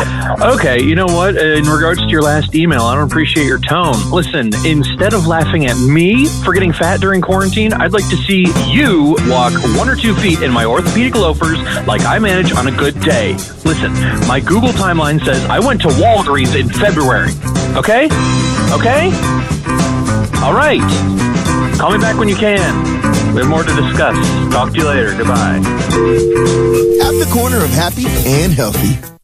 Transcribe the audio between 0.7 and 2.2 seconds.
you know what? In regards to